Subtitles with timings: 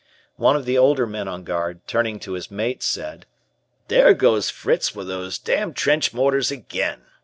[0.37, 3.27] One of the older men on guard, turning to his mate, said:
[3.87, 7.03] "There goes Fritz with those damned trench mortars again.